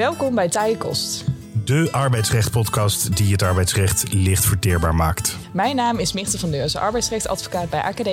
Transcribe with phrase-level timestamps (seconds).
[0.00, 1.24] Welkom bij Taaie Kost.
[1.64, 5.38] De arbeidsrechtpodcast die het arbeidsrecht licht verteerbaar maakt.
[5.52, 8.08] Mijn naam is Mirte van Deurzen, arbeidsrechtadvocaat bij AKD.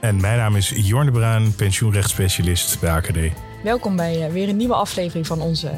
[0.00, 3.18] En mijn naam is Jorn de Bruin, pensioenrechtsspecialist bij AKD.
[3.62, 5.70] Welkom bij uh, weer een nieuwe aflevering van onze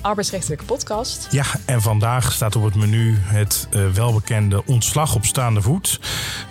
[0.00, 1.28] arbeidsrechtelijke podcast.
[1.30, 6.00] Ja, en vandaag staat op het menu het uh, welbekende ontslag op staande voet.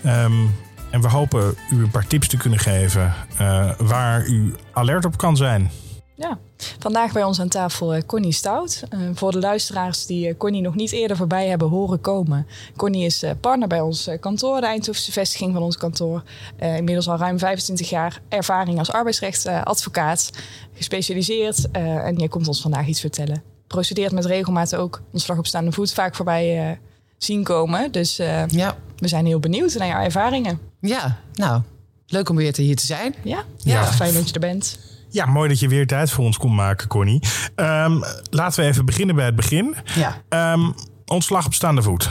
[0.05, 0.55] Um,
[0.91, 5.18] en we hopen u een paar tips te kunnen geven uh, waar u alert op
[5.18, 5.71] kan zijn.
[6.18, 6.39] Ja,
[6.79, 8.83] vandaag bij ons aan tafel uh, Connie Stout.
[8.93, 12.47] Uh, voor de luisteraars die uh, Connie nog niet eerder voorbij hebben horen komen.
[12.75, 16.23] Connie is partner bij ons kantoor, de Eindhovense vestiging van ons kantoor.
[16.59, 20.32] inmiddels al ruim 25 jaar ervaring als arbeidsrechtadvocaat.
[20.73, 23.43] gespecialiseerd en je komt ons vandaag iets vertellen.
[23.68, 26.79] Procedeert met regelmaat ook ontslag op staande voet vaak voorbij
[27.18, 27.92] zien komen.
[27.92, 28.15] Dus
[28.47, 28.78] ja.
[28.97, 30.59] we zijn heel benieuwd naar jouw ervaringen.
[30.79, 31.61] Ja, nou,
[32.08, 33.16] leuk om weer hier te zijn.
[33.23, 33.86] Ja, ja.
[33.86, 34.86] fijn dat je er bent.
[35.09, 37.23] Ja, mooi dat je weer tijd voor ons kon maken, Connie.
[37.56, 39.76] Um, laten we even beginnen bij het begin.
[39.95, 40.54] Ja.
[40.54, 40.73] Um,
[41.06, 42.09] ontslag op staande voet.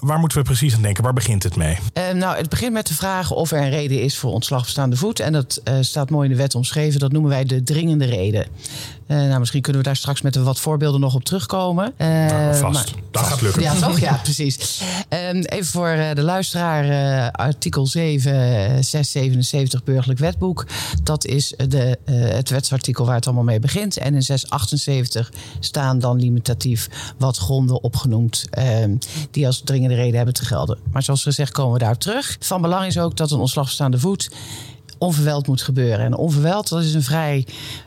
[0.00, 1.02] Waar, moeten we precies aan denken?
[1.02, 1.78] Waar begint het mee?
[1.94, 4.66] Uh, nou, het begint met de vraag of er een reden is voor ontslag op
[4.66, 5.20] staande voet.
[5.20, 7.00] En dat uh, staat mooi in de wet omschreven.
[7.00, 8.46] Dat noemen wij de dringende reden.
[9.08, 11.92] Uh, nou, misschien kunnen we daar straks met wat voorbeelden nog op terugkomen.
[11.98, 12.72] Nou, vast.
[12.72, 13.62] Maar, dat gaat lukken.
[13.62, 13.98] Ja, toch?
[13.98, 14.82] Ja, precies.
[15.30, 17.30] Um, even voor de luisteraar.
[17.30, 18.32] artikel 7,
[18.84, 20.66] 677 burgerlijk wetboek.
[21.02, 23.96] Dat is de, het wetsartikel waar het allemaal mee begint.
[23.96, 28.44] En in 678 staan dan limitatief wat gronden opgenoemd...
[29.30, 30.78] die als dringende reden hebben te gelden.
[30.90, 32.36] Maar zoals gezegd komen we daar terug.
[32.40, 34.30] Van belang is ook dat een ontslagstaande voet
[34.98, 36.04] onverweld moet gebeuren.
[36.04, 37.46] En onverweld, dat is een vrij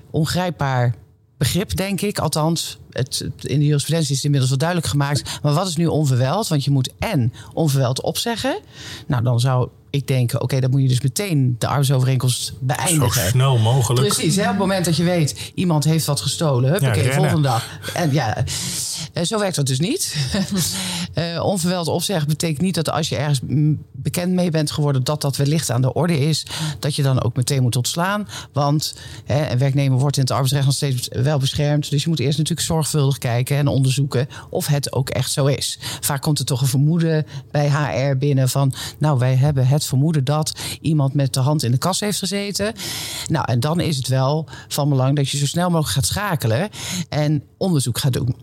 [0.09, 0.95] ongrijpbaar
[1.41, 2.19] begrip, denk ik.
[2.19, 5.39] Althans, het, in de jurisprudentie is het inmiddels wel duidelijk gemaakt.
[5.41, 6.47] Maar wat is nu onverweld?
[6.47, 8.59] Want je moet en onverweld opzeggen.
[9.07, 13.21] Nou, dan zou ik denk, oké, dan moet je dus meteen de arbeidsovereenkomst beëindigen.
[13.21, 14.07] Zo snel mogelijk.
[14.07, 16.75] Precies, hè, op het moment dat je weet, iemand heeft wat gestolen.
[16.75, 17.79] Oké, ja, volgende dag.
[17.93, 18.37] En ja,
[19.13, 20.15] uh, zo werkt dat dus niet.
[21.15, 23.39] uh, onverweld opzeggen betekent niet dat als je ergens
[23.91, 25.03] bekend mee bent geworden...
[25.03, 26.45] dat dat wellicht aan de orde is,
[26.79, 28.27] dat je dan ook meteen moet ontslaan.
[28.53, 31.89] Want hè, een werknemer wordt in het arbeidsrecht nog steeds wel beschermd.
[31.89, 35.79] Dus je moet eerst natuurlijk zorgvuldig kijken en onderzoeken of het ook echt zo is.
[35.99, 38.73] Vaak komt er toch een vermoeden bij HR binnen van...
[38.97, 42.73] nou, wij hebben het vermoeden dat iemand met de hand in de kas heeft gezeten.
[43.27, 46.69] Nou, en dan is het wel van belang dat je zo snel mogelijk gaat schakelen
[47.09, 48.35] en onderzoek gaat doen.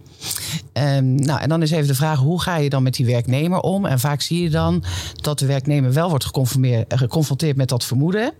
[0.73, 3.61] Um, nou, en dan is even de vraag: hoe ga je dan met die werknemer
[3.61, 3.87] om?
[3.87, 4.85] En vaak zie je dan
[5.15, 6.25] dat de werknemer wel wordt
[6.89, 8.33] geconfronteerd met dat vermoeden.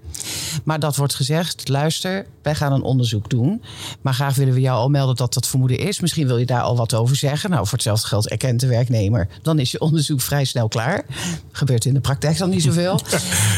[0.65, 3.63] Maar dat wordt gezegd: luister, wij gaan een onderzoek doen.
[4.01, 6.01] Maar graag willen we jou al melden dat dat vermoeden is.
[6.01, 7.51] Misschien wil je daar al wat over zeggen.
[7.51, 9.29] Nou, voor hetzelfde geld erkent de werknemer.
[9.43, 11.05] Dan is je onderzoek vrij snel klaar.
[11.53, 13.01] Gebeurt in de praktijk dan niet zoveel.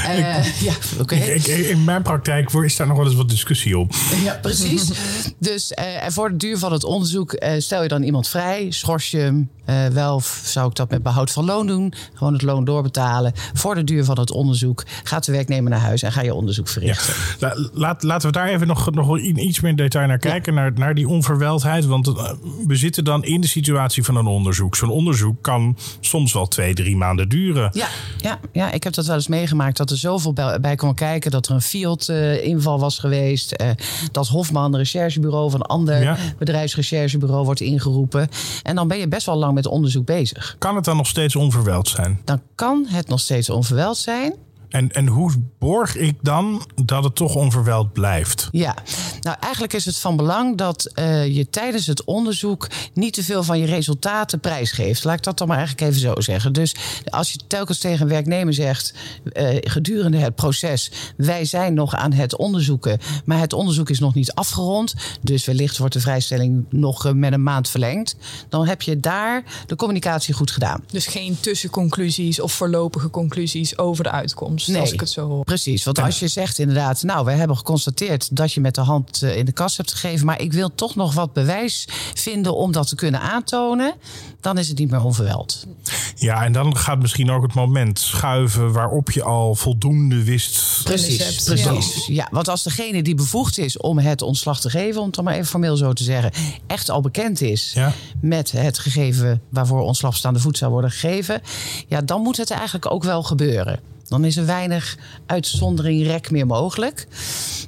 [0.08, 1.14] uh, ja, oké.
[1.14, 3.94] In mijn praktijk is daar nog wel eens wat discussie op.
[4.24, 4.91] Ja, precies.
[5.38, 8.70] Dus uh, en voor de duur van het onderzoek uh, stel je dan iemand vrij,
[8.70, 9.50] schors je hem.
[9.70, 11.92] Uh, wel zou ik dat met behoud van loon doen.
[12.14, 13.32] Gewoon het loon doorbetalen.
[13.54, 16.69] Voor de duur van het onderzoek gaat de werknemer naar huis en ga je onderzoek
[16.69, 17.14] verrichten.
[17.38, 17.56] Ja.
[17.72, 20.54] Laat, laten we daar even nog, nog iets meer detail naar kijken.
[20.54, 21.84] Naar, naar die onverweldheid.
[21.84, 22.32] Want eh,
[22.66, 24.76] we zitten dan in de situatie van een onderzoek.
[24.76, 27.70] Zo'n onderzoek kan soms wel twee, drie maanden duren.
[27.72, 29.76] Ja, ja, ja ik heb dat wel eens meegemaakt.
[29.76, 31.30] Dat er zoveel bij, bij kwam kijken.
[31.30, 33.54] Dat er een Fiat-inval was geweest.
[33.60, 33.70] Uh,
[34.12, 36.16] dat Hofman, een recherchebureau van een ander ja.
[36.38, 38.28] bedrijfsrecherchebureau, wordt ingeroepen.
[38.62, 40.56] En dan ben je best wel lang met onderzoek bezig.
[40.59, 42.21] Kan het dan nog steeds onverweld zijn?
[42.25, 44.34] Dan kan het nog steeds onverweld zijn.
[44.70, 48.48] En, en hoe borg ik dan dat het toch onverweld blijft?
[48.53, 48.75] Ja,
[49.20, 53.42] nou eigenlijk is het van belang dat uh, je tijdens het onderzoek niet te veel
[53.42, 55.04] van je resultaten prijsgeeft.
[55.04, 56.53] Laat ik dat dan maar eigenlijk even zo zeggen.
[56.53, 58.94] Dus als je telkens tegen een werknemer zegt
[59.32, 64.14] uh, gedurende het proces: wij zijn nog aan het onderzoeken, maar het onderzoek is nog
[64.14, 64.94] niet afgerond.
[65.20, 68.16] Dus wellicht wordt de vrijstelling nog uh, met een maand verlengd.
[68.48, 70.84] Dan heb je daar de communicatie goed gedaan.
[70.91, 75.44] Dus geen tussenconclusies of voorlopige conclusies over de uitkomst nee, als ik het zo hoor.
[75.44, 79.22] Precies, want als je zegt inderdaad, nou, we hebben geconstateerd dat je met de hand
[79.22, 82.72] eh, in de kast hebt gegeven, maar ik wil toch nog wat bewijs vinden om
[82.72, 83.95] dat te kunnen aantonen,
[84.41, 85.66] dan is het niet meer onverweld.
[86.15, 90.83] Ja, en dan gaat misschien ook het moment schuiven waarop je al voldoende wist.
[90.84, 92.07] Precies, precies.
[92.07, 92.28] Ja.
[92.30, 95.34] want als degene die bevoegd is om het ontslag te geven, om het dan maar
[95.34, 96.33] even formeel zo te zeggen,
[96.66, 97.92] echt al bekend is ja.
[98.21, 101.41] met het gegeven waarvoor ontslagstaande voet zou worden gegeven,
[101.89, 103.90] ja, dan moet het eigenlijk ook wel gebeuren.
[104.10, 104.97] Dan is er weinig
[105.27, 107.07] uitzondering rek meer mogelijk.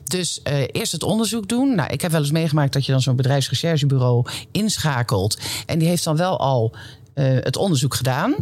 [0.05, 1.75] Dus uh, eerst het onderzoek doen.
[1.75, 5.39] Nou, ik heb wel eens meegemaakt dat je dan zo'n bedrijfsrecherchebureau inschakelt.
[5.67, 6.75] En die heeft dan wel al
[7.14, 8.35] eh, het onderzoek gedaan.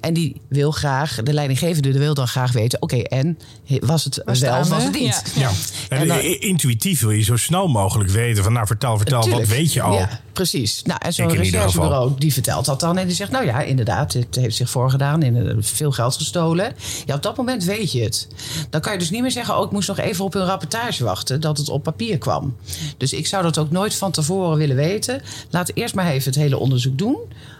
[0.00, 3.38] En die wil graag, de leidinggevende wil dan graag weten: oké, en
[3.80, 5.22] was het was wel of was het niet?
[5.34, 5.50] Ja.
[5.88, 9.72] En, dan, intuïtief wil je zo snel mogelijk weten: van nou, vertel, vertel, wat weet
[9.72, 9.98] je al?
[9.98, 10.82] Ja, precies.
[10.82, 12.98] Nou, en zo'n recherchebureau die vertelt dat dan.
[12.98, 16.72] En die zegt: nou ja, inderdaad, het heeft zich voorgedaan, in veel geld gestolen.
[17.04, 18.28] Ja, op dat moment weet je het.
[18.70, 21.04] Dan kan je dus niet meer zeggen: oh, ik moest nog even op hun rapportage
[21.04, 22.56] wachten dat het op papier kwam.
[22.96, 25.22] Dus ik zou dat ook nooit van tevoren willen weten.
[25.50, 27.18] Laat eerst maar even het hele onderzoek doen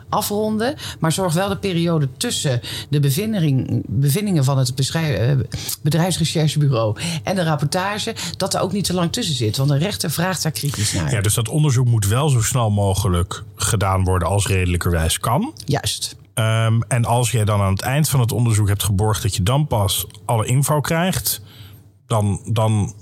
[0.08, 0.74] afronden.
[0.98, 5.30] Maar zorg wel de periode tussen de bevinding, bevindingen van het eh,
[5.82, 9.56] bedrijfsrecherchebureau en de rapportage, dat er ook niet te lang tussen zit.
[9.56, 11.10] Want een rechter vraagt daar kritisch naar.
[11.10, 15.52] Ja, dus dat onderzoek moet wel zo snel mogelijk gedaan worden als redelijkerwijs kan.
[15.64, 16.16] Juist.
[16.34, 19.42] Um, en als jij dan aan het eind van het onderzoek hebt geborgd dat je
[19.42, 21.40] dan pas alle info krijgt,
[22.06, 22.94] dan, dan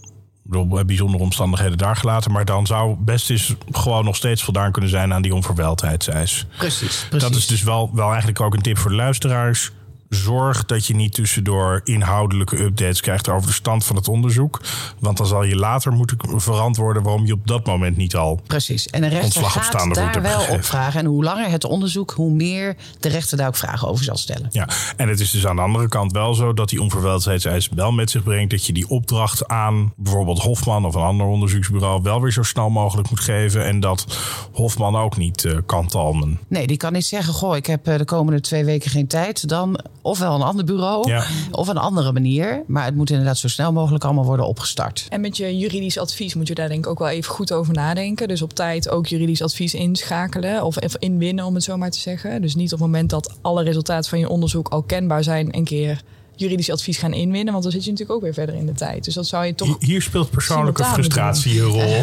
[0.87, 2.33] bijzondere omstandigheden daar gelaten.
[2.33, 6.47] Maar dan zou best eens gewoon nog steeds voldaan kunnen zijn aan die onverwijldheidseis.
[6.57, 7.29] Precies, precies.
[7.29, 9.71] Dat is dus wel, wel eigenlijk ook een tip voor de luisteraars
[10.15, 14.61] zorg dat je niet tussendoor inhoudelijke updates krijgt over de stand van het onderzoek.
[14.99, 18.41] Want dan zal je later moeten verantwoorden waarom je op dat moment niet al.
[18.47, 18.87] Precies.
[18.87, 21.01] En de rechter gaat daar wel op vragen.
[21.01, 24.49] En hoe langer het onderzoek, hoe meer de rechter daar ook vragen over zal stellen.
[24.51, 27.93] Ja, en het is dus aan de andere kant wel zo dat die onverwijldheidseis wel
[27.93, 32.21] met zich brengt dat je die opdracht aan bijvoorbeeld Hofman of een ander onderzoeksbureau wel
[32.21, 33.65] weer zo snel mogelijk moet geven.
[33.65, 34.19] En dat
[34.53, 36.41] Hofman ook niet uh, kan talmen.
[36.49, 39.49] Nee, die kan niet zeggen: Goh, ik heb eh, de komende twee weken geen tijd.
[39.49, 42.63] Dan ofwel een ander bureau of een andere manier.
[42.67, 45.07] Maar het moet inderdaad zo snel mogelijk allemaal worden opgestart.
[45.09, 47.75] En met je juridisch advies moet je daar denk ik ook wel even goed over
[47.75, 48.29] nadenken.
[48.29, 51.99] Dus op tijd ook juridisch advies inschakelen of even inwinnen om het zo maar te
[51.99, 52.43] zeggen.
[52.43, 55.65] Dus niet op het moment dat alle resultaten van je onderzoek al kenbaar zijn een
[55.65, 56.03] keer
[56.37, 57.53] juridisch advies gaan inwinnen.
[57.53, 59.05] Want dan zit je natuurlijk ook weer verder in de tijd.
[59.05, 59.77] Dus dat zou je toch.
[59.79, 62.03] Hier speelt persoonlijke frustratie een rol.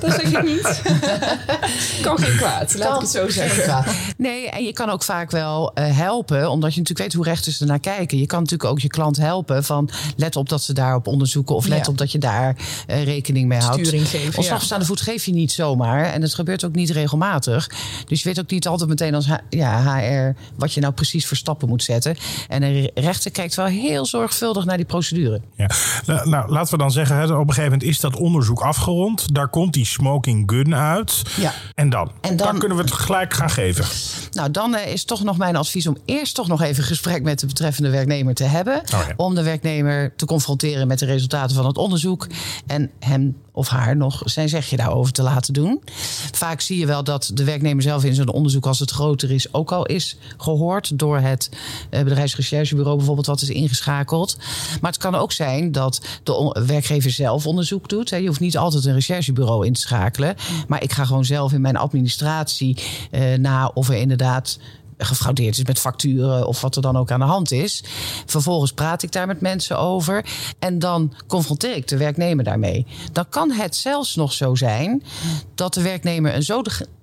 [0.00, 0.82] dat zeg ik niet.
[2.02, 3.84] kan geen kwaad, laat ik het zo zeggen.
[4.16, 7.60] Nee, en je kan ook vaak wel uh, helpen, omdat je natuurlijk weet hoe rechters
[7.60, 8.18] ernaar kijken.
[8.18, 11.66] Je kan natuurlijk ook je klant helpen van let op dat ze daarop onderzoeken of
[11.66, 12.56] let op dat je daar
[12.90, 13.86] uh, rekening mee houdt.
[13.86, 14.36] Sturing geven.
[14.36, 14.90] Ontslagstaande ja.
[14.90, 17.70] voet geef je niet zomaar en het gebeurt ook niet regelmatig.
[18.06, 21.36] Dus je weet ook niet altijd meteen als ja, HR wat je nou precies voor
[21.36, 22.16] stappen moet zetten.
[22.48, 25.40] En er rechter kijkt wel heel zorgvuldig naar die procedure.
[25.56, 25.70] Ja.
[26.24, 29.34] Nou, laten we dan zeggen, hè, op een gegeven moment is dat onderzoek afgerond.
[29.34, 31.22] Daar komt die smoking gun uit.
[31.36, 31.52] Ja.
[31.74, 32.10] En dan?
[32.20, 33.84] En dan, kunnen we het gelijk gaan geven.
[34.30, 37.38] Nou, dan uh, is toch nog mijn advies om eerst toch nog even gesprek met
[37.38, 38.82] de betreffende werknemer te hebben.
[38.94, 42.26] Oh om de werknemer te confronteren met de resultaten van het onderzoek.
[42.66, 45.82] En hem of haar nog zijn zegje daarover te laten doen.
[46.32, 49.52] Vaak zie je wel dat de werknemer zelf in zijn onderzoek, als het groter is,
[49.54, 51.48] ook al is gehoord door het
[51.90, 54.36] uh, bedrijfsrecherchebureau bijvoorbeeld, wat is ingeschakeld.
[54.80, 58.08] Maar het kan ook zijn dat de werkgever zelf onderzoek doet.
[58.08, 60.34] Je hoeft niet altijd een recherchebureau in te schakelen.
[60.68, 62.76] Maar ik ga gewoon zelf in mijn administratie
[63.10, 64.58] uh, na of er inderdaad
[64.98, 67.84] gefraudeerd is met facturen of wat er dan ook aan de hand is.
[68.26, 70.24] Vervolgens praat ik daar met mensen over
[70.58, 72.86] en dan confronteer ik de werknemer daarmee.
[73.12, 75.02] Dan kan het zelfs nog zo zijn
[75.54, 76.42] dat de werknemer een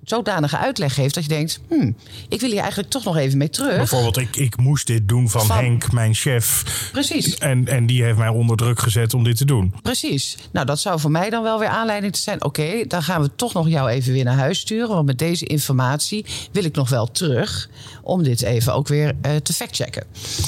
[0.08, 1.96] zodanige uitleg geeft dat je denkt: hmm,
[2.28, 3.76] ik wil hier eigenlijk toch nog even mee terug.
[3.76, 6.64] Bijvoorbeeld, ik, ik moest dit doen van, Henk, mijn chef.
[6.92, 7.38] Precies.
[7.38, 9.74] En, en die heeft mij onder druk gezet om dit te doen.
[9.82, 10.36] Precies.
[10.52, 12.44] Nou, dat zou voor mij dan wel weer aanleiding te zijn.
[12.44, 14.88] Oké, dan gaan we toch nog jou even weer naar huis sturen.
[14.88, 17.68] Want met deze informatie wil ik nog wel terug
[18.02, 20.04] om dit even ook weer uh, te factchecken.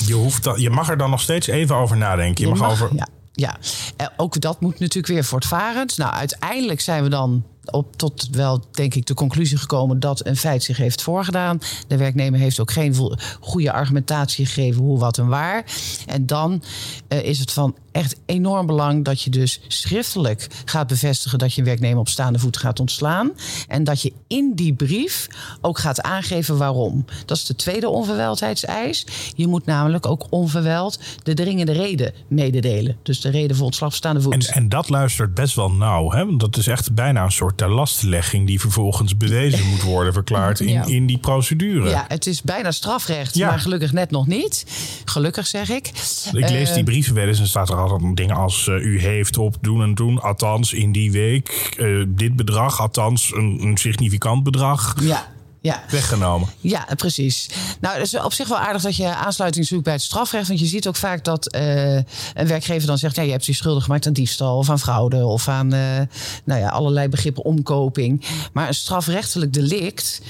[0.07, 2.49] Je, hoeft dan, je mag er dan nog steeds even over nadenken.
[2.49, 2.91] Je, mag, over.
[2.95, 3.57] Ja, ja.
[4.01, 5.97] Uh, ook dat moet natuurlijk weer voortvarend.
[5.97, 10.37] Nou, uiteindelijk zijn we dan op tot wel, denk ik, de conclusie gekomen dat een
[10.37, 11.59] feit zich heeft voorgedaan.
[11.87, 15.65] De werknemer heeft ook geen goede argumentatie gegeven hoe, wat en waar.
[16.07, 16.63] En dan
[17.09, 21.61] uh, is het van echt enorm belang dat je dus schriftelijk gaat bevestigen dat je
[21.61, 23.31] een werknemer op staande voet gaat ontslaan.
[23.69, 25.27] En dat je in die brief
[25.61, 27.05] ook gaat aangeven waarom.
[27.27, 29.07] Dat is de tweede onverweldheidseis.
[29.35, 32.97] Je moet namelijk ook onverweld de dringende reden mededelen.
[33.03, 34.33] Dus de reden voor ontslag op staande voet.
[34.33, 36.11] En, en dat luistert best wel nauw.
[36.11, 36.27] Hè?
[36.27, 40.61] Want dat is echt bijna een soort ter lastlegging die vervolgens bewezen moet worden verklaard
[40.61, 41.89] in, in die procedure.
[41.89, 43.49] Ja, het is bijna strafrecht, ja.
[43.49, 44.65] maar gelukkig net nog niet.
[45.05, 45.87] Gelukkig zeg ik.
[46.33, 49.01] Ik lees die eh, brieven wel eens en staat er altijd dingen als uh, u
[49.01, 53.77] heeft op doen en doen, althans in die week uh, dit bedrag, althans een, een
[53.77, 54.97] significant bedrag.
[55.01, 55.37] Ja
[55.69, 55.83] ja.
[55.91, 56.49] weggenomen.
[56.61, 57.49] Ja, precies.
[57.81, 60.49] Nou, het is op zich wel aardig dat je aansluiting zoekt bij het strafrecht.
[60.49, 63.53] Want je ziet ook vaak dat uh, een werkgever dan zegt: ja, je hebt je
[63.53, 66.01] schuldig gemaakt aan diefstal of aan fraude of aan uh,
[66.45, 68.25] nou ja, allerlei begrippen omkoping.
[68.53, 70.21] Maar een strafrechtelijk delict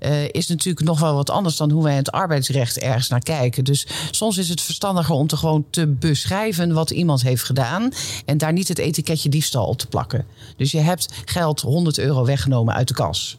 [0.00, 3.20] uh, is natuurlijk nog wel wat anders dan hoe wij in het arbeidsrecht ergens naar
[3.20, 3.64] kijken.
[3.64, 7.92] Dus soms is het verstandiger om te gewoon te beschrijven wat iemand heeft gedaan
[8.24, 10.24] en daar niet het etiketje diefstal op te plakken.
[10.56, 13.36] Dus je hebt geld 100 euro weggenomen uit de kas.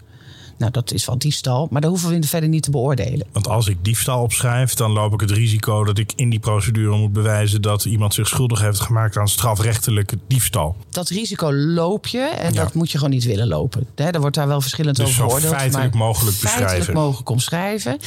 [0.57, 3.27] Nou, dat is wel diefstal, maar daar hoeven we verder niet te beoordelen.
[3.31, 6.97] Want als ik diefstal opschrijf, dan loop ik het risico dat ik in die procedure
[6.97, 10.75] moet bewijzen dat iemand zich schuldig heeft gemaakt aan strafrechtelijke diefstal.
[10.89, 13.87] Dat risico loop je en dat moet je gewoon niet willen lopen.
[13.95, 16.67] Er wordt daar wel verschillend dus over feitelijk mogelijk beschrijven.
[16.67, 17.97] Feitelijk mogelijk omschrijven.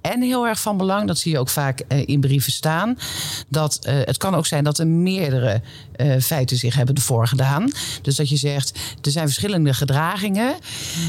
[0.00, 2.98] En heel erg van belang, dat zie je ook vaak eh, in brieven staan,
[3.48, 5.62] dat uh, het kan ook zijn dat er meerdere
[5.96, 7.72] uh, feiten zich hebben voorgedaan.
[8.02, 10.54] Dus dat je zegt, er zijn verschillende gedragingen.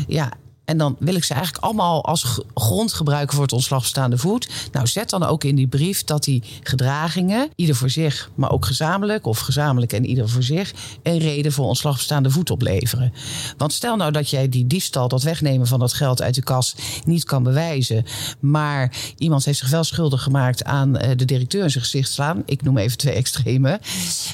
[0.08, 0.34] Ja,
[0.70, 4.50] en dan wil ik ze eigenlijk allemaal als grond gebruiken voor het ontslag staande voet.
[4.72, 8.66] Nou, zet dan ook in die brief dat die gedragingen, ieder voor zich, maar ook
[8.66, 10.74] gezamenlijk, of gezamenlijk en ieder voor zich,
[11.04, 13.14] een reden voor ontslag staande voet opleveren.
[13.58, 16.76] Want stel nou dat jij die diefstal, dat wegnemen van dat geld uit de kas,
[17.06, 18.06] niet kan bewijzen.
[18.40, 22.44] Maar iemand heeft zich wel schuldig gemaakt aan eh, de directeur in zijn gezicht slaan.
[22.46, 23.80] Ik noem even twee extreme.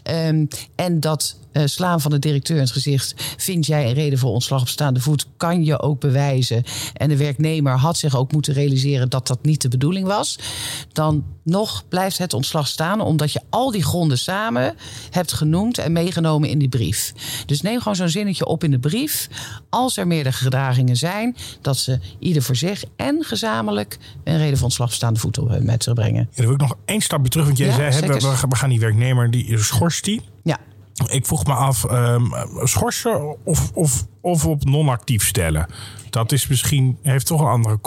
[0.04, 1.36] Um, en dat
[1.66, 3.14] slaan van de directeur in het gezicht.
[3.38, 5.26] Vind jij een reden voor ontslag op staande voet?
[5.38, 6.64] Kan je ook bewijzen?
[6.94, 10.40] En de werknemer had zich ook moeten realiseren dat dat niet de bedoeling was.
[10.92, 14.76] Dan nog blijft het ontslag staan, omdat je al die gronden samen
[15.10, 17.14] hebt genoemd en meegenomen in die brief.
[17.46, 19.30] Dus neem gewoon zo'n zinnetje op in de brief.
[19.70, 24.66] Als er meerdere gedragingen zijn, dat ze ieder voor zich en gezamenlijk een reden voor
[24.66, 26.28] ontslag op staande voet met zich brengen.
[26.30, 28.08] Ja, dan wil ik nog één stapje terug, want jij zei:
[28.50, 30.22] we, gaan die werknemer, die schorst die.
[30.44, 30.60] Ja.
[31.06, 32.34] Ik vroeg me af, um,
[32.64, 35.66] schorsen of, of, of op non-actief stellen?
[36.10, 37.80] Dat is misschien, heeft toch een andere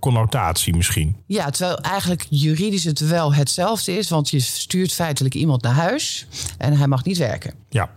[0.00, 1.16] connotatie misschien.
[1.26, 4.08] Ja, terwijl eigenlijk juridisch het wel hetzelfde is.
[4.08, 6.26] Want je stuurt feitelijk iemand naar huis
[6.58, 7.54] en hij mag niet werken.
[7.68, 7.90] Ja.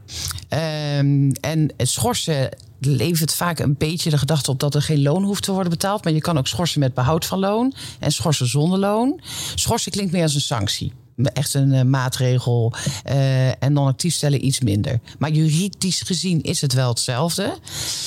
[1.00, 5.24] Um, en het schorsen levert vaak een beetje de gedachte op dat er geen loon
[5.24, 6.04] hoeft te worden betaald.
[6.04, 9.22] Maar je kan ook schorsen met behoud van loon en schorsen zonder loon.
[9.56, 12.74] Schorsen klinkt meer als een sanctie echt een uh, maatregel.
[13.10, 15.00] Uh, en non-actief stellen iets minder.
[15.18, 17.58] Maar juridisch gezien is het wel hetzelfde.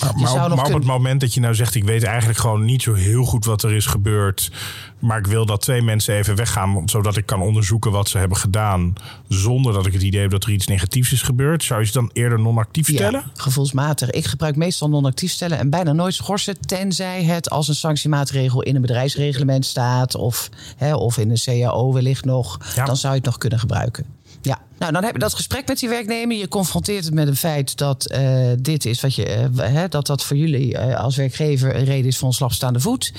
[0.00, 2.64] Maar, maar, op, maar op, het moment dat je nou zegt: ik weet eigenlijk gewoon
[2.64, 4.50] niet zo heel goed wat er is gebeurd.
[4.98, 8.36] Maar ik wil dat twee mensen even weggaan, zodat ik kan onderzoeken wat ze hebben
[8.38, 8.92] gedaan.
[9.28, 11.64] Zonder dat ik het idee heb dat er iets negatiefs is gebeurd.
[11.64, 13.22] Zou je ze dan eerder non-actief stellen?
[13.24, 14.10] Ja, gevoelsmatig.
[14.10, 16.60] Ik gebruik meestal non-actief stellen en bijna nooit schorsen.
[16.60, 20.14] Tenzij het als een sanctiemaatregel in een bedrijfsreglement staat.
[20.14, 22.74] Of, hè, of in een CAO wellicht nog.
[22.74, 24.04] Dan zou je het nog kunnen gebruiken.
[24.42, 26.36] Ja, nou dan heb je dat gesprek met die werknemer.
[26.36, 30.24] Je confronteert het met het feit dat uh, dit is wat je, uh, dat dat
[30.24, 33.12] voor jullie uh, als werkgever een reden is voor een slapstaande voet.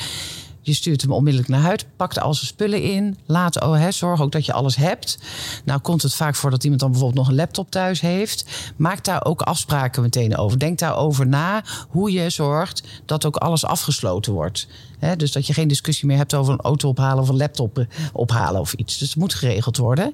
[0.70, 3.18] Je stuurt hem onmiddellijk naar huis, pakt al zijn spullen in.
[3.26, 5.20] Laat oh, hè, zorg ook dat je alles hebt.
[5.66, 8.46] Nou komt het vaak voor dat iemand dan bijvoorbeeld nog een laptop thuis heeft.
[8.76, 10.60] Maak daar ook afspraken meteen over.
[10.60, 14.68] Denk daarover na hoe je zorgt dat ook alles afgesloten wordt.
[15.18, 18.62] Dus dat je geen discussie meer hebt over een auto ophalen of een laptop ophalen
[18.62, 18.98] of iets.
[18.98, 20.13] Dus het moet geregeld worden.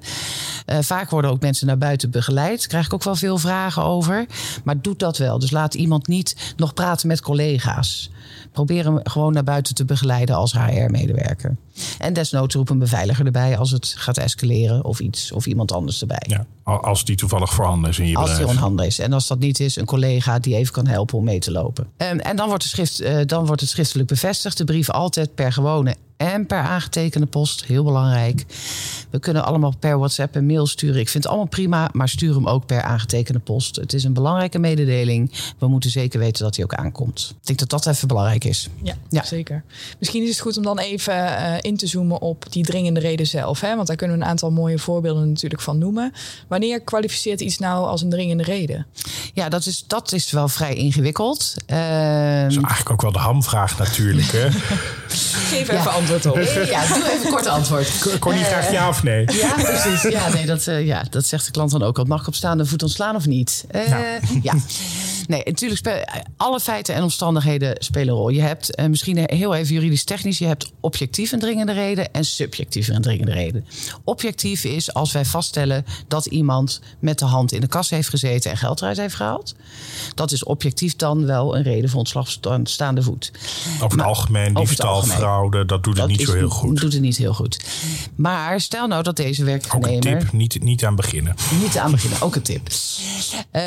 [0.66, 2.58] Uh, vaak worden ook mensen naar buiten begeleid.
[2.58, 4.26] Daar krijg ik ook wel veel vragen over.
[4.64, 5.38] Maar doe dat wel.
[5.38, 8.10] Dus laat iemand niet nog praten met collega's.
[8.52, 11.56] Probeer hem gewoon naar buiten te begeleiden als HR-medewerker.
[11.98, 15.32] En desnoods roep een beveiliger erbij als het gaat escaleren of iets.
[15.32, 16.22] Of iemand anders erbij.
[16.26, 18.46] Ja, als die toevallig voorhanden is in je als bedrijf.
[18.46, 18.98] Als die onhandig is.
[18.98, 21.86] En als dat niet is, een collega die even kan helpen om mee te lopen.
[21.96, 24.58] En, en dan, wordt de schrift, uh, dan wordt het schriftelijk bevestigd.
[24.58, 27.64] De altijd per gewone en per aangetekende post.
[27.64, 28.44] Heel belangrijk.
[29.10, 31.00] We kunnen allemaal per WhatsApp en mail sturen.
[31.00, 33.76] Ik vind het allemaal prima, maar stuur hem ook per aangetekende post.
[33.76, 35.32] Het is een belangrijke mededeling.
[35.58, 37.34] We moeten zeker weten dat hij ook aankomt.
[37.40, 38.68] Ik denk dat dat even belangrijk is.
[38.82, 39.24] Ja, ja.
[39.24, 39.64] zeker.
[39.98, 43.26] Misschien is het goed om dan even uh, in te zoomen op die dringende reden
[43.26, 43.60] zelf.
[43.60, 43.74] Hè?
[43.74, 46.12] Want daar kunnen we een aantal mooie voorbeelden natuurlijk van noemen.
[46.48, 48.86] Wanneer kwalificeert iets nou als een dringende reden?
[49.34, 51.54] Ja, dat is, dat is wel vrij ingewikkeld.
[51.66, 51.76] Uh,
[52.42, 54.30] dat is eigenlijk ook wel de hamvraag natuurlijk.
[54.32, 54.48] Hè?
[55.08, 56.36] Geef even antwoord op.
[56.36, 58.18] Ja, doe even kort antwoord.
[58.18, 59.24] Kon je graag ja of nee?
[59.32, 60.02] Ja, precies.
[60.02, 62.06] Ja, nee, dat, uh, ja, dat zegt de klant dan ook.
[62.06, 63.64] Mag ik op staande voet ontslaan of niet?
[63.74, 64.04] Uh, nou.
[64.42, 64.54] Ja.
[65.26, 68.28] Nee, natuurlijk spelen alle feiten en omstandigheden spelen een rol.
[68.28, 72.24] Je hebt uh, misschien heel even juridisch technisch, je hebt objectief een dringende reden en
[72.24, 73.66] subjectief een dringende reden.
[74.04, 78.50] Objectief is als wij vaststellen dat iemand met de hand in de kas heeft gezeten
[78.50, 79.54] en geld eruit heeft gehaald.
[80.14, 82.30] Dat is objectief dan wel een reden voor ontslag
[82.62, 83.32] staande voet.
[83.80, 86.80] Over het algemeen, diefstal, fraude, dat doet het niet zo heel goed.
[86.80, 87.64] doet het niet heel goed.
[88.14, 89.88] Maar stel nou dat deze werknemer...
[89.88, 91.34] Ook een tip, niet, niet aan beginnen.
[91.62, 92.68] Niet aan beginnen, ook een tip.
[92.68, 93.62] Uh,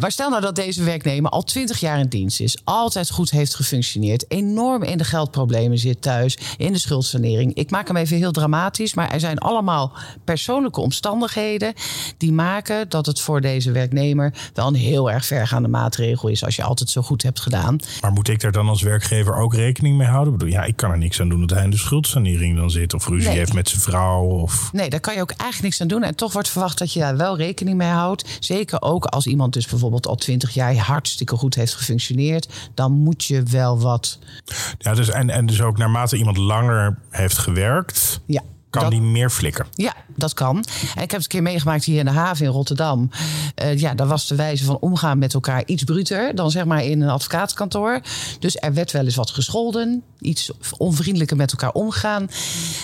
[0.00, 2.56] maar stel nou dat deze werknemer al twintig jaar in dienst is.
[2.64, 4.30] Altijd goed heeft gefunctioneerd.
[4.30, 6.38] Enorm in de geldproblemen zit thuis.
[6.56, 7.54] In de schuldsanering.
[7.54, 8.94] Ik maak hem even heel dramatisch.
[8.94, 9.92] Maar er zijn allemaal
[10.24, 11.74] persoonlijke omstandigheden...
[12.16, 14.34] die maken dat het voor deze werknemer...
[14.54, 16.44] wel een heel erg vergaande maatregel is...
[16.44, 17.78] als je altijd zo goed hebt gedaan.
[18.00, 20.32] Maar moet ik daar dan als werkgever ook rekening mee houden?
[20.32, 22.70] Ik bedoel, ja, ik kan er niks aan doen dat hij in de schuldsanering dan
[22.70, 22.94] zit.
[22.94, 24.24] Of ruzie heeft met zijn vrouw.
[24.24, 24.72] Of...
[24.72, 26.02] Nee, daar kan je ook eigenlijk niks aan doen.
[26.02, 28.24] En toch wordt verwacht dat je daar wel rekening mee houdt.
[28.40, 30.74] Zeker ook als iemand dus bijvoorbeeld al twintig jaar...
[30.74, 34.18] ja, hartstikke goed heeft gefunctioneerd, dan moet je wel wat.
[34.78, 38.20] Ja, dus en, en dus ook naarmate iemand langer heeft gewerkt.
[38.26, 39.66] Ja kan die meer flikken.
[39.74, 40.56] Ja, dat kan.
[40.94, 43.10] En ik heb het een keer meegemaakt hier in de haven in Rotterdam.
[43.62, 46.84] Uh, ja, daar was de wijze van omgaan met elkaar iets bruter dan zeg maar
[46.84, 48.00] in een advocaatkantoor.
[48.38, 52.28] Dus er werd wel eens wat gescholden, iets onvriendelijker met elkaar omgaan.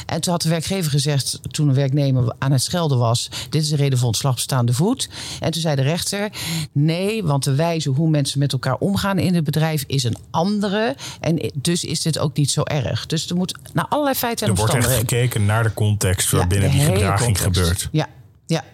[0.07, 3.69] En toen had de werkgever gezegd, toen een werknemer aan het schelden was: Dit is
[3.69, 5.09] de reden voor ontslag bestaande voet.
[5.41, 6.31] En toen zei de rechter:
[6.73, 10.97] Nee, want de wijze hoe mensen met elkaar omgaan in het bedrijf is een andere.
[11.21, 13.07] En dus is dit ook niet zo erg.
[13.07, 14.93] Dus er moet naar allerlei feiten en omstandigheden.
[14.93, 17.88] Er wordt echt gekeken naar de context waarbinnen ja, die gedraging gebeurt.
[17.93, 18.09] Ja,
[18.47, 18.64] ja.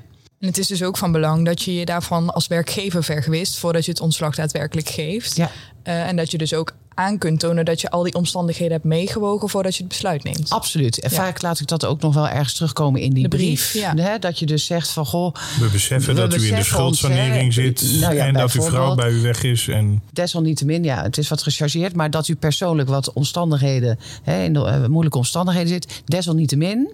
[0.41, 3.85] En het is dus ook van belang dat je je daarvan als werkgever vergewist voordat
[3.85, 5.37] je het ontslag daadwerkelijk geeft.
[5.37, 5.51] Ja.
[5.85, 8.85] Uh, en dat je dus ook aan kunt tonen dat je al die omstandigheden hebt
[8.85, 10.51] meegewogen voordat je het besluit neemt.
[10.51, 11.01] Absoluut.
[11.01, 13.71] En vaak laat ik dat ook nog wel ergens terugkomen in die de brief.
[13.71, 14.19] brief ja.
[14.19, 15.35] Dat je dus zegt van goh.
[15.61, 19.11] We beseffen dat u in de schuldsanering zit nou ja, en dat uw vrouw bij
[19.11, 19.69] u weg is.
[19.69, 20.03] En...
[20.13, 24.59] Desalniettemin, ja, het is wat gechargeerd, maar dat u persoonlijk wat omstandigheden, hè, in de,
[24.61, 26.03] uh, moeilijke omstandigheden zit.
[26.05, 26.93] Desalniettemin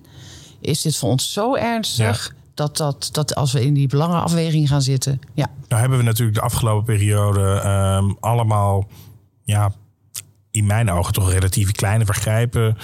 [0.61, 2.35] is dit voor ons zo ernstig.
[2.55, 5.21] Dat, dat, dat als we in die belangenafweging gaan zitten.
[5.35, 5.51] Ja.
[5.69, 7.63] Nou hebben we natuurlijk de afgelopen periode
[8.01, 8.89] um, allemaal
[9.45, 9.73] ja,
[10.55, 12.77] in mijn ogen toch relatief kleine vergrijpen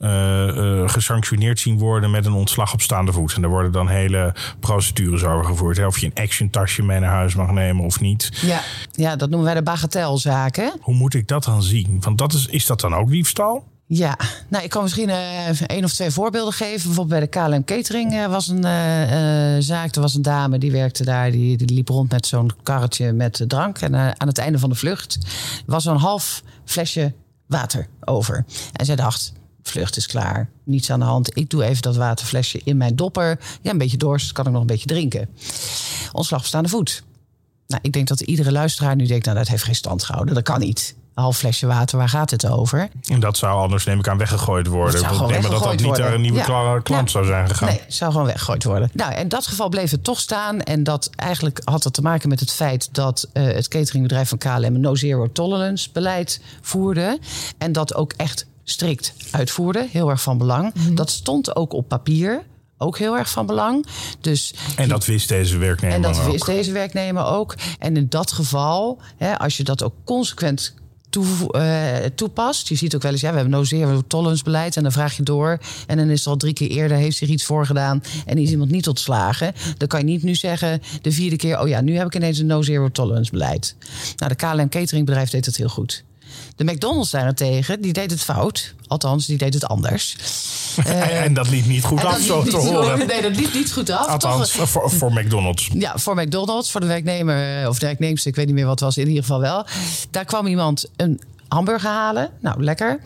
[0.00, 3.34] uh, uh, gesanctioneerd zien worden met een ontslag op staande voet.
[3.34, 5.76] En daar worden dan hele procedures over gevoerd.
[5.76, 5.86] Hè?
[5.86, 8.30] Of je een action tasje mee naar huis mag nemen of niet.
[8.42, 8.60] Ja,
[8.92, 10.72] ja dat noemen wij de bagatelzaken.
[10.80, 11.96] Hoe moet ik dat dan zien?
[12.00, 13.64] Want dat is, is dat dan ook diefstal?
[13.88, 16.86] Ja, nou, ik kan misschien uh, één of twee voorbeelden geven.
[16.86, 19.94] Bijvoorbeeld bij de KLM Catering uh, was een uh, zaak.
[19.94, 21.30] Er was een dame die werkte daar.
[21.30, 23.78] Die, die liep rond met zo'n karretje met drank.
[23.78, 25.18] En aan het einde van de vlucht
[25.66, 27.12] was een half flesje
[27.46, 28.44] water over.
[28.72, 31.36] En zij dacht, vlucht is klaar, niets aan de hand.
[31.36, 33.38] Ik doe even dat waterflesje in mijn dopper.
[33.62, 35.28] Ja, een beetje dorst, kan ik nog een beetje drinken.
[36.12, 37.02] Ontslag staande voet.
[37.66, 40.34] Nou, ik denk dat iedere luisteraar nu denkt, nou, dat heeft geen stand gehouden.
[40.34, 42.88] Dat kan niet half flesje water, waar gaat het over?
[43.08, 45.02] En dat zou anders, neem ik aan, weggegooid worden.
[45.02, 46.12] Dat ik denk dat dat niet worden.
[46.12, 46.80] een nieuwe ja.
[46.80, 47.68] klant zou zijn gegaan.
[47.68, 48.90] Nee, zou gewoon weggegooid worden.
[48.92, 50.60] Nou, in dat geval bleef het toch staan.
[50.60, 54.38] En dat eigenlijk had dat te maken met het feit dat uh, het cateringbedrijf van
[54.38, 57.18] KLM een no-zero tolerance beleid voerde.
[57.58, 59.88] En dat ook echt strikt uitvoerde.
[59.90, 60.74] Heel erg van belang.
[60.74, 60.94] Mm -hmm.
[60.94, 62.42] Dat stond ook op papier
[62.78, 63.86] ook heel erg van belang.
[64.20, 66.30] Dus en dat wist deze werknemer En dat ook.
[66.30, 67.54] wist deze werknemer ook.
[67.78, 70.74] En in dat geval, hè, als je dat ook consequent
[71.16, 72.68] uh, toepast.
[72.68, 74.76] Je ziet ook wel eens, ja, we hebben no zero tolerance beleid.
[74.76, 75.58] En dan vraag je door.
[75.86, 78.02] En dan is er al drie keer eerder heeft zich iets voorgedaan.
[78.26, 79.54] En is iemand niet ontslagen.
[79.76, 82.38] Dan kan je niet nu zeggen, de vierde keer, oh ja, nu heb ik ineens
[82.38, 83.76] een no zero tolerance beleid.
[84.16, 86.04] Nou, de KLM cateringbedrijf deed dat heel goed.
[86.56, 88.74] De McDonald's daarentegen, die deed het fout.
[88.86, 90.16] Althans, die deed het anders.
[90.86, 92.98] Uh, en dat liep niet goed af, zo te horen.
[93.06, 94.06] Nee, dat liep niet goed af.
[94.06, 94.68] Althans, toch?
[94.68, 95.70] Voor, voor McDonald's.
[95.78, 96.70] Ja, voor McDonald's.
[96.70, 99.22] Voor de werknemer, of de werknemster, ik weet niet meer wat het was, in ieder
[99.22, 99.66] geval wel.
[100.10, 102.30] Daar kwam iemand een hamburger halen.
[102.40, 103.00] Nou, lekker.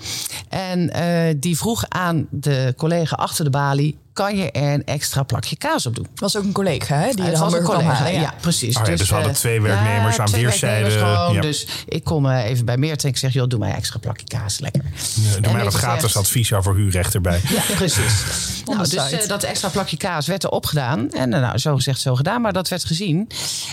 [0.48, 3.98] En uh, die vroeg aan de collega achter de balie...
[4.12, 6.06] kan je er een extra plakje kaas op doen?
[6.14, 7.12] was ook een collega, hè?
[7.12, 8.34] Die was een collega, ja.
[8.40, 8.76] precies.
[8.76, 11.40] Oh, ja, dus we hadden twee werknemers ja, aan weerszijden.
[11.40, 13.32] Dus ik kom uh, even bij Meert en ik zeg...
[13.32, 14.82] joh, doe mij een extra plakje kaas, lekker.
[15.14, 17.40] Ja, doe mij wat gratis advies over huurrecht erbij.
[17.50, 18.24] Ja, precies.
[18.64, 21.10] nou, dus uh, dat extra plakje kaas werd erop gedaan.
[21.10, 22.40] En nou, zo gezegd, zo gedaan.
[22.40, 23.28] Maar dat werd gezien.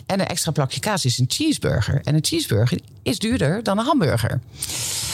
[0.06, 2.02] En een extra plakje kaas is een cheeseburger.
[2.04, 4.40] En een cheeseburger is duurder dan een hamburger.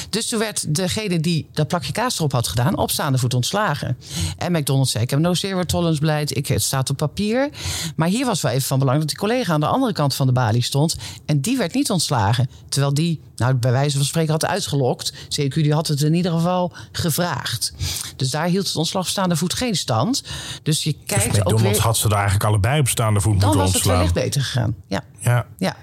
[0.09, 2.77] Dus toen werd degene die dat plakje kaas erop had gedaan...
[2.77, 3.97] op staande voet ontslagen.
[4.38, 6.38] En McDonald's zei, heb no zero tolerance beleid.
[6.38, 7.49] Ik, het staat op papier.
[7.95, 10.28] Maar hier was wel even van belang dat die collega aan de andere kant van
[10.28, 10.95] de balie stond.
[11.26, 12.49] En die werd niet ontslagen.
[12.69, 15.13] Terwijl die, nou, bij wijze van spreken, had uitgelokt.
[15.13, 17.73] CQ die had het in ieder geval gevraagd.
[18.15, 20.23] Dus daar hield het ontslag op staande voet geen stand.
[20.63, 21.82] Dus je kijkt dus ook weer...
[21.82, 23.99] had ze daar eigenlijk allebei op staande voet Dan moeten was ontslaan.
[23.99, 24.76] het wellicht beter gegaan.
[24.88, 25.04] Ja.
[25.19, 25.45] Ja.
[25.58, 25.76] ja.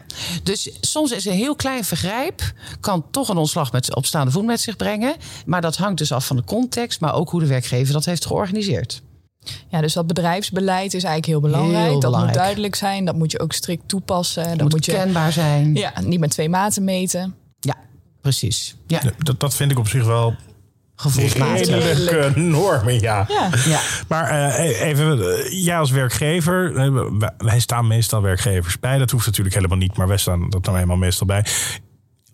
[0.42, 2.52] Dus soms is een heel klein vergrijp...
[2.80, 5.16] kan toch een ontslag met, op staande voet met zich brengen.
[5.46, 7.00] Maar dat hangt dus af van de context...
[7.00, 9.02] maar ook hoe de werkgever dat heeft georganiseerd.
[9.68, 11.84] Ja, dus dat bedrijfsbedrijfsbeleid is eigenlijk heel belangrijk.
[11.84, 12.34] Heel dat belangrijk.
[12.34, 13.04] moet duidelijk zijn.
[13.04, 14.48] Dat moet je ook strikt toepassen.
[14.48, 15.74] Dat moet, moet je kenbaar zijn.
[15.74, 17.34] ja, niet met twee maten meten.
[17.60, 17.76] Ja,
[18.20, 18.76] precies.
[18.86, 20.34] Ja, Dat, dat vind ik op zich wel
[20.94, 21.66] gevoelsmatig.
[21.68, 23.24] redelijke normen, ja.
[23.28, 23.50] Ja.
[23.66, 23.80] Ja.
[24.08, 28.98] Maar uh, even, uh, jij als werkgever, uh, wij staan meestal werkgevers bij.
[28.98, 31.46] Dat hoeft natuurlijk helemaal niet, maar wij staan dat nou eenmaal meestal bij.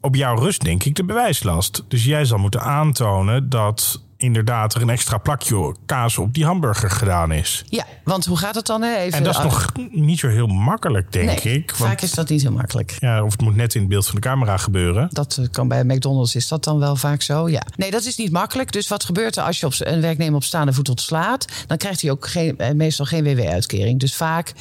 [0.00, 1.84] Op jouw rust denk ik de bewijslast.
[1.88, 6.90] Dus jij zal moeten aantonen dat inderdaad er een extra plakje kaas op die hamburger
[6.90, 7.64] gedaan is.
[7.68, 8.82] Ja, want hoe gaat het dan?
[8.82, 8.96] Hè?
[8.96, 11.70] Even en dat is nog niet zo heel makkelijk, denk nee, ik.
[11.70, 12.96] Want, Vaak is dat niet heel makkelijk.
[12.98, 15.08] Ja, of het moet net in het beeld van de camera gebeuren.
[15.10, 17.48] Dat kan bij McDonald's is dat dan wel vaak zo.
[17.48, 17.62] Ja.
[17.76, 18.72] Nee, dat is niet makkelijk.
[18.72, 21.64] Dus wat gebeurt er als je op een werknemer op staande voet ontslaat?
[21.66, 24.00] Dan krijgt hij ook geen, meestal geen WW-uitkering.
[24.00, 24.52] Dus vaak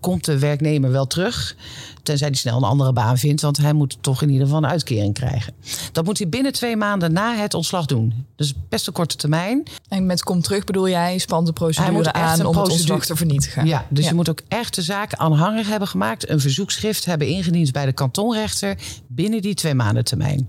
[0.00, 1.56] komt de werknemer wel terug
[2.02, 4.70] Tenzij hij snel een andere baan vindt, want hij moet toch in ieder geval een
[4.70, 5.54] uitkering krijgen.
[5.92, 8.26] Dat moet hij binnen twee maanden na het ontslag doen.
[8.36, 9.62] Dus best een korte termijn.
[9.88, 13.66] En met kom terug bedoel jij, spant de procedure aan om het ontslag te vernietigen.
[13.66, 16.28] Ja, dus je moet ook echt de zaak aanhangig hebben gemaakt.
[16.28, 20.48] Een verzoekschrift hebben ingediend bij de kantonrechter binnen die twee maanden termijn.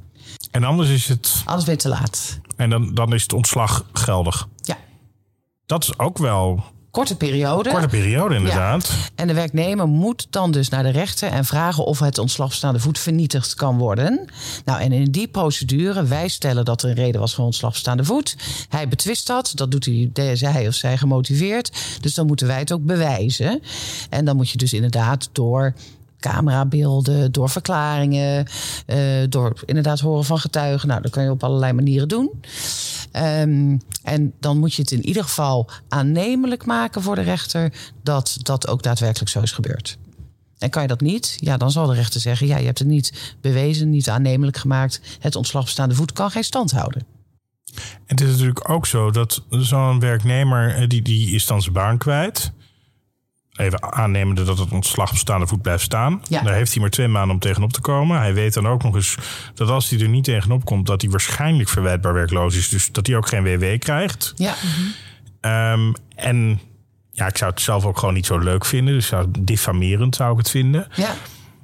[0.51, 1.41] En anders is het.
[1.45, 2.39] Anders je te laat.
[2.55, 4.47] En dan, dan is het ontslag geldig.
[4.61, 4.77] Ja.
[5.65, 6.63] Dat is ook wel
[6.93, 7.69] korte periode.
[7.69, 8.91] Korte periode, inderdaad.
[9.15, 12.99] En de werknemer moet dan dus naar de rechter en vragen of het ontslagstaande voet
[12.99, 14.25] vernietigd kan worden.
[14.65, 18.38] Nou, en in die procedure, wij stellen dat er een reden was voor ontslagstaande voet.
[18.69, 21.71] Hij betwist dat, dat doet hij, hij of zij gemotiveerd.
[22.01, 23.62] Dus dan moeten wij het ook bewijzen.
[24.10, 25.73] En dan moet je dus inderdaad door
[26.23, 28.47] camerabeelden, door verklaringen,
[28.88, 28.97] uh,
[29.29, 30.88] door inderdaad horen van getuigen.
[30.88, 32.31] Nou, dat kan je op allerlei manieren doen.
[33.15, 38.38] Um, en dan moet je het in ieder geval aannemelijk maken voor de rechter dat
[38.41, 39.97] dat ook daadwerkelijk zo is gebeurd.
[40.57, 42.88] En kan je dat niet, ja, dan zal de rechter zeggen: ja, je hebt het
[42.88, 45.01] niet bewezen, niet aannemelijk gemaakt.
[45.19, 47.05] Het ontslag bestaande voet kan geen stand houden.
[47.75, 51.73] En het is natuurlijk ook zo dat zo'n werknemer, eh, die, die is dan zijn
[51.73, 52.51] baan kwijt
[53.53, 56.21] even aannemende dat het ontslag op staande voet blijft staan.
[56.29, 58.17] Daar heeft hij maar twee maanden om tegenop te komen.
[58.17, 59.17] Hij weet dan ook nog eens
[59.53, 62.69] dat als hij er niet tegenop komt, dat hij waarschijnlijk verwijtbaar werkloos is.
[62.69, 64.33] Dus dat hij ook geen WW krijgt.
[64.35, 64.55] Ja.
[65.41, 66.59] Ehm, en
[67.11, 68.93] ja, ik zou het zelf ook gewoon niet zo leuk vinden.
[68.93, 70.87] Dus zou, diffamerend zou ik het vinden.
[70.95, 71.15] Ja.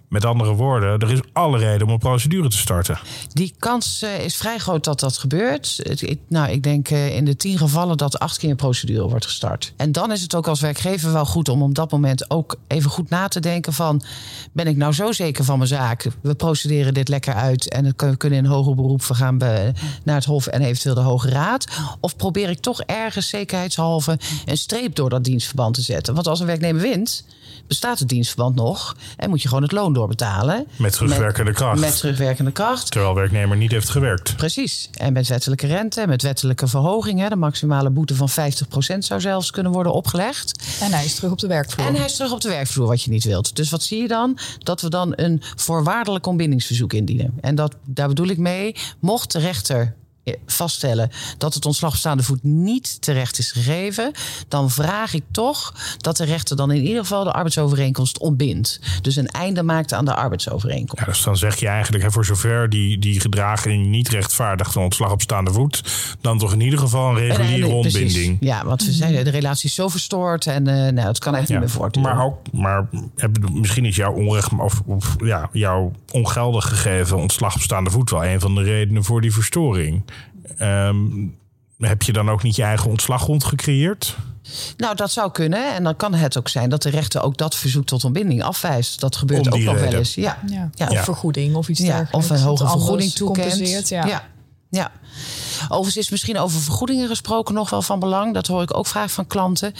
[0.09, 2.99] Met andere woorden, er is alle reden om een procedure te starten.
[3.33, 5.81] Die kans uh, is vrij groot dat dat gebeurt.
[6.27, 9.73] Nou, ik denk uh, in de tien gevallen dat acht keer een procedure wordt gestart.
[9.77, 12.91] En dan is het ook als werkgever wel goed om op dat moment ook even
[12.91, 14.01] goed na te denken van...
[14.51, 16.07] ben ik nou zo zeker van mijn zaak?
[16.21, 19.37] We procederen dit lekker uit en we kunnen in hoger beroep gaan
[20.03, 21.67] naar het Hof en eventueel de Hoge Raad.
[21.99, 26.13] Of probeer ik toch ergens zekerheidshalve een streep door dat dienstverband te zetten?
[26.13, 27.25] Want als een werknemer wint
[27.69, 30.67] bestaat het dienstverband nog en moet je gewoon het loon doorbetalen.
[30.75, 31.79] Met terugwerkende kracht.
[31.79, 32.91] Met terugwerkende kracht.
[32.91, 34.35] Terwijl werknemer niet heeft gewerkt.
[34.35, 34.89] Precies.
[34.93, 37.19] En met wettelijke rente, met wettelijke verhoging.
[37.19, 40.63] Hè, de maximale boete van 50% zou zelfs kunnen worden opgelegd.
[40.81, 41.87] En hij is terug op de werkvloer.
[41.87, 43.55] En hij is terug op de werkvloer, wat je niet wilt.
[43.55, 44.37] Dus wat zie je dan?
[44.59, 47.33] Dat we dan een voorwaardelijk ontbindingsverzoek indienen.
[47.41, 49.95] En dat, daar bedoel ik mee, mocht de rechter
[50.45, 54.11] vaststellen dat het ontslagstaande voet niet terecht is gegeven,
[54.47, 58.79] dan vraag ik toch dat de rechter dan in ieder geval de arbeidsovereenkomst ontbindt.
[59.01, 61.05] Dus een einde maakt aan de arbeidsovereenkomst.
[61.05, 65.11] Ja, dus dan zeg je eigenlijk, voor zover die, die gedraging niet rechtvaardigt een ontslag
[65.11, 65.83] op staande voet,
[66.21, 68.37] dan toch in ieder geval een reguliere ontbinding.
[68.39, 71.49] Ja, want we zijn, de relatie is zo verstoord en uh, nou, het kan echt
[71.49, 72.15] niet meer voortduren.
[72.15, 72.89] Maar, ook, maar
[73.51, 78.25] misschien is jouw onrecht of, of ja, jouw ongeldig gegeven ontslag op staande voet wel
[78.25, 80.03] een van de redenen voor die verstoring.
[80.61, 81.37] Um,
[81.77, 84.17] heb je dan ook niet je eigen ontslaggrond gecreëerd?
[84.77, 85.73] Nou, dat zou kunnen.
[85.73, 88.99] En dan kan het ook zijn dat de rechter ook dat verzoek tot ontbinding afwijst.
[88.99, 90.15] Dat gebeurt ook nog wel eens.
[90.15, 90.39] Ja.
[90.47, 90.69] Ja.
[90.73, 90.87] ja.
[90.87, 92.15] Of vergoeding of iets dergelijks.
[92.15, 93.87] Of een hoge vergoeding toekent.
[93.89, 94.05] Ja.
[94.05, 94.23] ja.
[94.69, 94.91] ja.
[95.63, 98.33] Overigens is misschien over vergoedingen gesproken nog wel van belang.
[98.33, 99.73] Dat hoor ik ook vaak van klanten.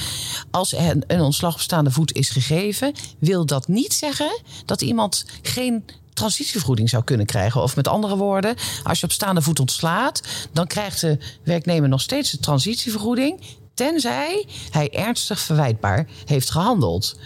[0.52, 5.25] Als een, een ontslag op staande voet is gegeven, wil dat niet zeggen dat iemand
[5.41, 5.84] geen
[6.20, 7.62] transitievergoeding zou kunnen krijgen.
[7.62, 10.22] Of met andere woorden, als je op staande voet ontslaat,
[10.54, 13.42] dan krijgt de werknemer nog steeds de transitievergoeding.
[13.74, 17.20] Tenzij hij ernstig verwijtbaar heeft gehandeld.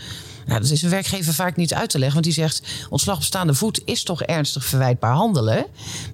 [0.45, 3.23] Nou, dat is een werkgever vaak niet uit te leggen, want die zegt: ontslag op
[3.23, 5.65] staande voet is toch ernstig verwijtbaar handelen.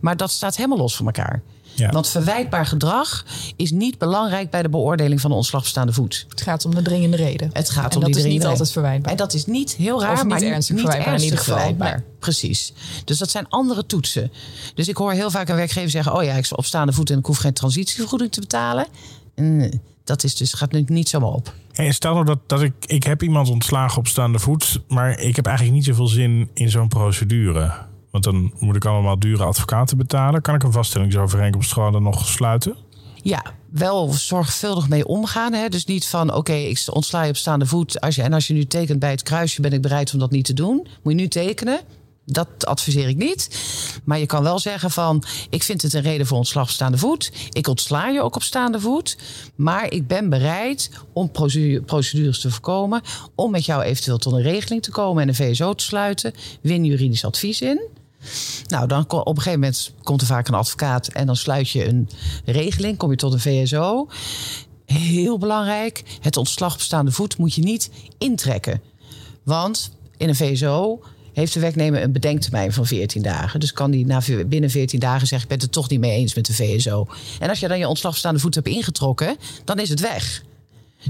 [0.02, 1.42] Maar dat staat helemaal los van elkaar.
[1.88, 6.26] Want verwijtbaar gedrag is niet belangrijk bij de beoordeling van de ontslagbestaande voet.
[6.30, 7.50] Het gaat om de dringende reden.
[7.54, 9.12] Het gaat en om dat is niet altijd verwijtbaar.
[9.12, 11.56] En dat is niet heel raar, niet maar ernstig niet verwijtbaar ernstig in ieder geval.
[11.56, 12.04] verwijtbaar.
[12.20, 12.74] Precies.
[13.06, 14.32] Dus dat zijn andere toetsen.
[14.76, 17.10] Dus ik hoor heel vaak een werkgever zeggen: Oh ja, ik sta op staande voet
[17.10, 18.88] en ik hoef geen transitievergoeding te betalen.
[19.36, 21.54] En dat is dus, gaat nu niet zomaar op.
[21.74, 25.36] Hey, stel nou dat, dat ik, ik heb iemand ontslagen op staande voet, maar ik
[25.36, 27.88] heb eigenlijk niet zoveel zin in zo'n procedure.
[28.12, 30.42] Want dan moet ik allemaal dure advocaten betalen.
[30.42, 32.76] Kan ik een vaststellingsovereenkomst gewoon nog sluiten?
[33.22, 35.54] Ja, wel zorgvuldig mee omgaan.
[35.54, 35.70] Hè?
[35.70, 38.02] Dus niet van oké, ik ontsla je op staande voet.
[38.02, 40.46] Als en als je nu tekent bij het kruisje, ben ik bereid om dat niet
[40.46, 40.88] te doen.
[41.04, 41.80] Moet je nu tekenen.
[42.26, 43.50] Dat adviseer ik niet.
[44.04, 45.24] Maar je kan wel zeggen van...
[45.50, 47.32] ik vind het een reden voor ontslag op staande voet.
[47.52, 49.18] Ik ontsla je ook op staande voet.
[49.56, 51.32] Maar ik ben bereid om
[51.86, 53.02] procedures te voorkomen...
[53.36, 55.22] om met jou eventueel tot een regeling te komen...
[55.22, 56.34] en een VSO te sluiten.
[56.62, 57.82] Win juridisch advies in.
[58.68, 61.88] Nou, dan op een gegeven moment komt er vaak een advocaat en dan sluit je
[61.88, 62.10] een
[62.46, 64.08] regeling, kom je tot een VSO.
[64.86, 68.82] Heel belangrijk, het ontslag op staande voet moet je niet intrekken.
[69.44, 71.02] Want in een VSO
[71.34, 73.60] heeft de werknemer een bedenktermijn van 14 dagen.
[73.60, 76.36] Dus kan die na, binnen 14 dagen zeggen: Ik ben het toch niet mee eens
[76.36, 77.08] met de VSO.
[77.40, 80.44] En als je dan je ontslag op staande voet hebt ingetrokken, dan is het weg.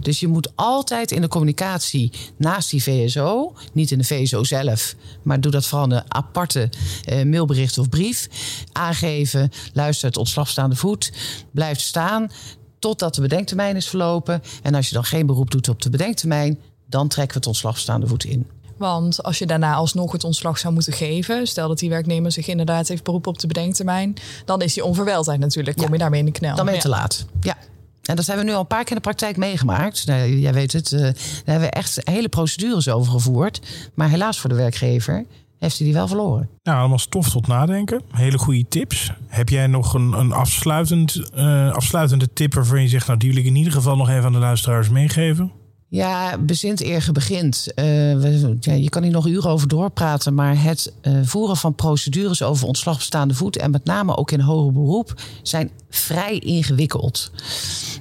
[0.02, 4.95] Dus je moet altijd in de communicatie naast die VSO, niet in de VSO zelf,
[5.21, 6.69] maar doe dat vooral in een aparte
[7.06, 8.28] uh, mailbericht of brief,
[8.71, 11.12] aangeven, luister het ontslagstaande voet,
[11.52, 12.32] blijft staan
[12.80, 14.41] totdat de bedenktermijn is verlopen.
[14.63, 18.08] En als je dan geen beroep doet op de bedenktermijn, dan trekken we het ontslagstaande
[18.08, 18.47] voet in.
[18.78, 22.47] Want als je daarna alsnog het ontslag zou moeten geven, stel dat die werknemer zich
[22.47, 24.13] inderdaad heeft beroep op de bedenktermijn,
[24.45, 25.78] dan is die onverweldheid natuurlijk.
[25.78, 26.56] Kom je daarmee in de knel.
[26.56, 27.25] Dan ben je te laat.
[27.41, 27.58] Ja.
[28.04, 30.06] En dat hebben we nu al een paar keer in de praktijk meegemaakt.
[30.06, 33.62] Nou, jij weet het, uh, daar hebben we echt hele procedures over gevoerd.
[33.94, 35.26] Maar helaas voor de werkgever
[35.60, 36.50] heeft hij die wel verloren.
[36.64, 38.02] Nou, allemaal stof tot nadenken.
[38.12, 39.12] Hele goede tips.
[39.28, 43.08] Heb jij nog een, een afsluitend, uh, afsluitende tip waarvan je zegt...
[43.08, 45.52] nou, die wil ik in ieder geval nog even aan de luisteraars meegeven?
[45.89, 47.67] Ja, bezint eer begint.
[47.75, 52.41] Uh, ja, je kan hier nog uren over doorpraten, maar het uh, voeren van procedures
[52.41, 57.32] over ontslag bestaande voet en met name ook in hoger beroep zijn vrij ingewikkeld.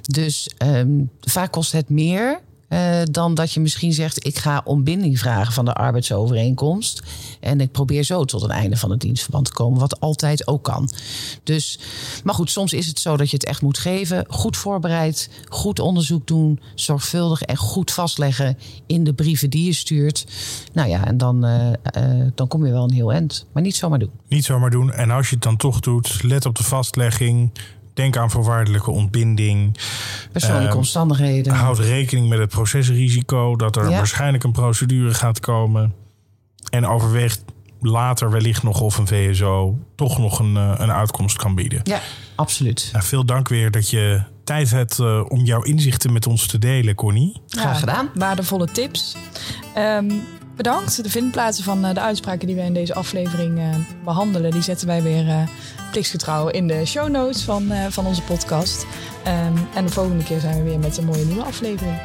[0.01, 2.39] Dus um, vaak kost het meer
[2.69, 7.03] uh, dan dat je misschien zegt: ik ga ontbinding vragen van de arbeidsovereenkomst.
[7.39, 10.63] En ik probeer zo tot een einde van het dienstverband te komen, wat altijd ook
[10.63, 10.89] kan.
[11.43, 11.79] Dus,
[12.23, 14.25] maar goed, soms is het zo dat je het echt moet geven.
[14.27, 20.25] Goed voorbereid, goed onderzoek doen, zorgvuldig en goed vastleggen in de brieven die je stuurt.
[20.73, 23.45] Nou ja, en dan, uh, uh, dan kom je wel een heel eind.
[23.53, 24.11] Maar niet zomaar doen.
[24.27, 24.91] Niet zomaar doen.
[24.91, 27.51] En als je het dan toch doet, let op de vastlegging.
[27.99, 29.77] Denk aan voorwaardelijke ontbinding.
[30.31, 31.53] Persoonlijke uh, omstandigheden.
[31.53, 33.97] Houd rekening met het procesrisico dat er ja.
[33.97, 35.93] waarschijnlijk een procedure gaat komen.
[36.69, 37.37] En overweeg
[37.81, 41.81] later wellicht nog of een VSO toch nog een, uh, een uitkomst kan bieden.
[41.83, 41.99] Ja,
[42.35, 42.89] absoluut.
[42.91, 46.59] Nou, veel dank weer dat je tijd hebt uh, om jouw inzichten met ons te
[46.59, 47.41] delen, Connie.
[47.47, 48.09] Graag gedaan.
[48.15, 49.15] Waardevolle tips.
[49.77, 50.21] Um,
[50.63, 51.03] bedankt.
[51.03, 53.61] De vindplaatsen van de uitspraken die wij in deze aflevering
[54.03, 55.49] behandelen, die zetten wij weer
[55.91, 58.85] plichtsgetrouw in de show notes van, van onze podcast.
[59.27, 61.97] Um, en de volgende keer zijn we weer met een mooie nieuwe aflevering.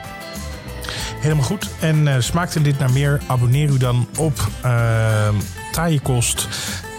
[1.21, 1.69] Helemaal goed.
[1.81, 3.21] En smaakte dit naar meer?
[3.27, 5.29] Abonneer u dan op uh,
[5.73, 6.49] Taaie Kost.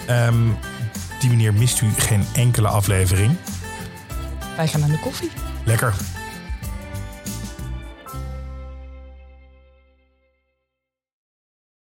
[0.09, 0.57] Um,
[1.19, 3.35] die manier mist u geen enkele aflevering.
[4.55, 5.31] Wij gaan naar de koffie.
[5.65, 5.93] Lekker.